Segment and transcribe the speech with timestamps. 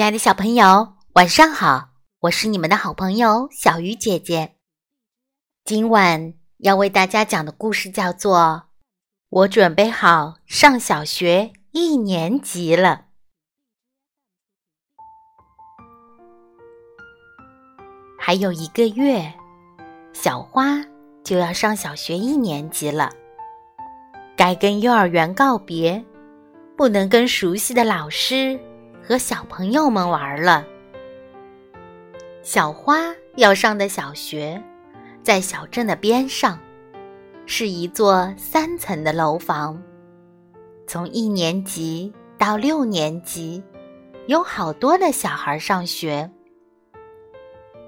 [0.00, 1.90] 亲爱的小朋友，晚上好！
[2.20, 4.54] 我是你们的好朋友小鱼姐姐。
[5.62, 8.38] 今晚要为大家讲的故事叫做
[9.28, 13.08] 《我准备好上小学一年级了》。
[18.18, 19.34] 还有一个月，
[20.14, 20.82] 小花
[21.22, 23.10] 就要上小学一年级了，
[24.34, 26.02] 该跟幼儿园告别，
[26.74, 28.58] 不能跟熟悉的老师。
[29.02, 30.64] 和小朋友们玩了。
[32.42, 34.62] 小花要上的小学，
[35.22, 36.58] 在小镇的边上，
[37.46, 39.80] 是一座三层的楼房。
[40.86, 43.62] 从一年级到六年级，
[44.26, 46.28] 有好多的小孩上学。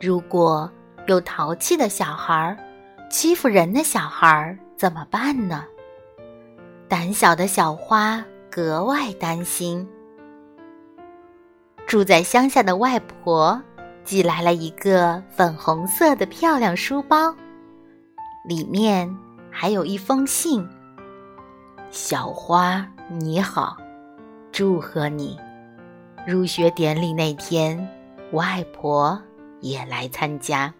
[0.00, 0.70] 如果
[1.06, 2.56] 有淘气的小孩，
[3.10, 5.64] 欺负人的小孩怎么办呢？
[6.86, 9.88] 胆小的小花格外担心。
[11.94, 13.62] 住在乡下的外婆
[14.02, 17.32] 寄来了一个粉红色的漂亮书包，
[18.44, 19.08] 里面
[19.48, 20.68] 还有一封信。
[21.92, 23.76] 小花你好，
[24.50, 25.38] 祝贺你！
[26.26, 27.88] 入学典礼那天，
[28.32, 29.16] 外婆
[29.60, 30.74] 也来参加。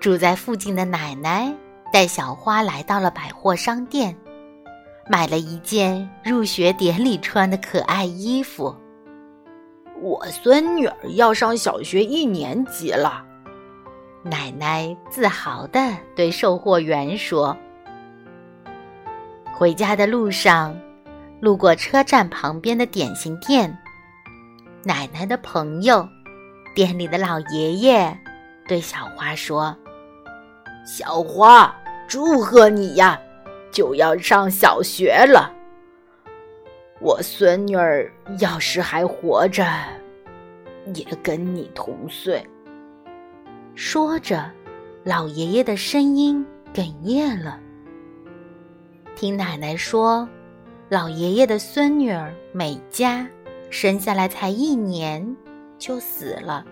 [0.00, 1.54] 住在附近的奶奶
[1.92, 4.12] 带小花来到了百货商店。
[5.08, 8.74] 买了一件入学典礼穿的可爱衣服。
[10.00, 13.24] 我孙女儿要上小学一年级了，
[14.22, 17.56] 奶奶自豪地对售货员说。
[19.52, 20.76] 回家的路上，
[21.40, 23.76] 路过车站旁边的点心店，
[24.82, 26.08] 奶奶的朋友，
[26.74, 28.16] 店里的老爷爷
[28.66, 29.76] 对小花说
[30.86, 31.72] ：“小花，
[32.08, 33.20] 祝贺你呀！”
[33.72, 35.50] 就要上小学了，
[37.00, 39.66] 我孙女儿要是还活着，
[40.94, 42.46] 也跟你同岁。
[43.74, 44.48] 说着，
[45.02, 47.58] 老爷爷的声音哽咽了。
[49.16, 50.28] 听奶奶说，
[50.90, 53.26] 老爷爷的孙女儿美嘉
[53.70, 55.34] 生下来才一年
[55.78, 56.64] 就死了。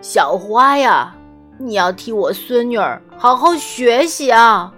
[0.00, 1.16] 小花呀，
[1.58, 4.74] 你要替我孙女儿好好学习啊！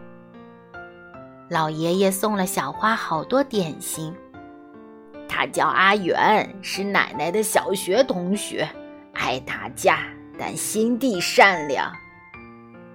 [1.50, 4.14] 老爷爷送了小花好多点心。
[5.28, 8.68] 他叫阿元，是奶奶的小学同学，
[9.14, 9.98] 爱打架，
[10.38, 11.92] 但心地善良。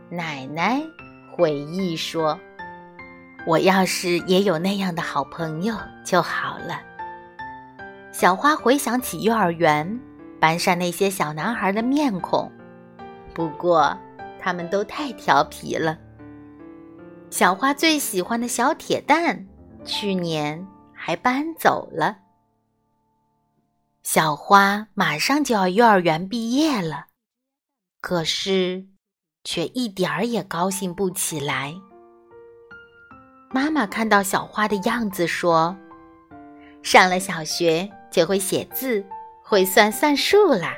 [0.09, 0.81] 奶奶
[1.35, 2.39] 回忆说
[3.45, 6.79] ：“我要是也有那样的好朋友就好了。”
[8.13, 9.99] 小花回想起幼儿园
[10.39, 12.49] 班上那些小男孩的面孔，
[13.33, 13.97] 不过
[14.39, 15.97] 他们都太调皮了。
[17.37, 19.45] 小花最喜欢的小铁蛋，
[19.83, 22.19] 去年还搬走了。
[24.03, 27.07] 小花马上就要幼儿园毕业了，
[27.99, 28.85] 可是
[29.43, 31.75] 却一点儿也高兴不起来。
[33.51, 35.75] 妈妈看到小花的样子，说
[36.81, 39.05] ：“上了小学就会写字，
[39.43, 40.73] 会算算数啦。”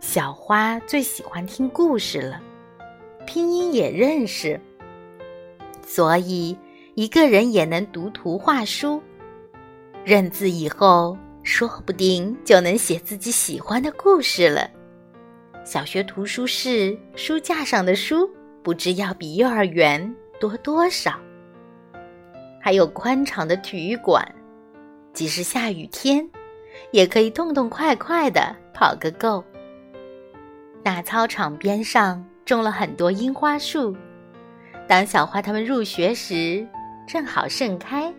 [0.00, 2.40] 小花最喜欢听故事了。
[3.34, 4.60] 拼音也认识，
[5.84, 6.56] 所以
[6.94, 9.02] 一个人也能读图画书。
[10.04, 14.70] 认字以后，说不定就能写自己喜欢的故事了。
[15.64, 18.30] 小学图书室书架上的书，
[18.62, 21.18] 不知要比幼儿园多多少。
[22.60, 24.24] 还有宽敞的体育馆，
[25.12, 26.24] 即使下雨天，
[26.92, 29.42] 也可以痛痛快快的跑个够。
[30.84, 32.24] 大操场边上。
[32.44, 33.96] 种了很多樱花树，
[34.86, 36.66] 当小花他们入学时，
[37.06, 38.12] 正好盛开。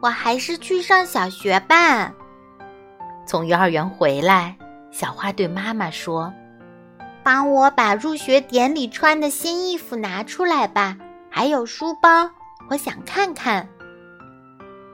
[0.00, 2.12] 我还是去上小学吧。
[3.26, 4.56] 从幼儿园回来，
[4.90, 6.32] 小花对妈妈说
[7.22, 10.96] ：“帮我把入学典礼穿的新衣服拿出来吧，
[11.28, 12.30] 还有书包，
[12.68, 13.68] 我想看看。”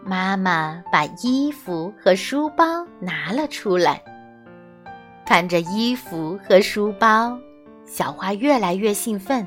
[0.04, 2.64] 妈妈把衣服和书包
[3.00, 4.02] 拿了出来。
[5.26, 7.36] 看着衣服和书包，
[7.84, 9.44] 小花越来越兴奋。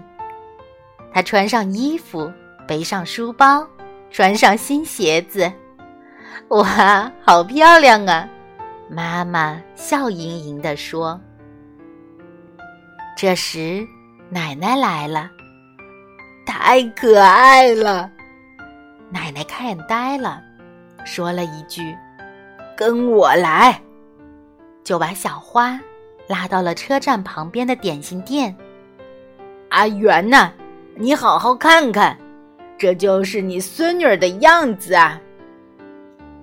[1.14, 2.32] 她穿上衣服，
[2.68, 3.66] 背上书包，
[4.12, 5.52] 穿上新鞋子，
[6.50, 8.28] 哇，好漂亮啊！
[8.90, 11.20] 妈妈笑盈盈地说。
[13.16, 13.88] 这时，
[14.30, 15.30] 奶奶来了，
[16.46, 18.12] 太可爱了。
[19.10, 20.42] 奶奶看呆了，
[21.06, 21.96] 说了一句
[22.76, 23.82] ：“跟我来。”
[24.90, 25.80] 就把小花
[26.28, 28.56] 拉到了车站旁边的点心店。
[29.70, 30.52] 阿元呐，
[30.96, 32.18] 你好好看看，
[32.76, 35.22] 这就是你孙女儿的样子啊！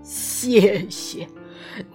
[0.01, 1.27] 谢谢，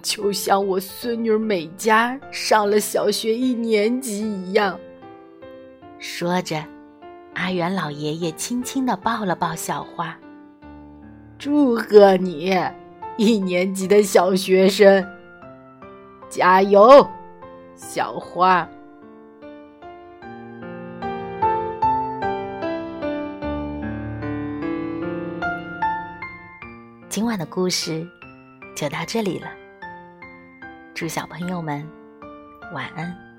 [0.02, 4.78] 就像我孙女美嘉上了小学一年级一样。
[5.98, 6.62] 说着，
[7.32, 10.14] 阿元老爷爷轻轻地抱了抱小花。
[11.38, 12.54] 祝贺你，
[13.16, 15.02] 一年级的小学生！
[16.32, 17.06] 加油，
[17.76, 18.66] 小花！
[27.10, 28.08] 今晚的故事
[28.74, 29.50] 就到这里了，
[30.94, 31.86] 祝小朋友们
[32.72, 33.31] 晚安。